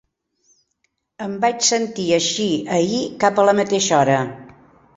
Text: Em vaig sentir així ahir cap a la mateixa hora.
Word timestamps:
Em 1.25 1.35
vaig 1.43 1.59
sentir 1.67 2.07
així 2.19 2.49
ahir 2.81 3.05
cap 3.25 3.43
a 3.43 3.47
la 3.51 3.57
mateixa 3.63 3.97
hora. 4.03 4.21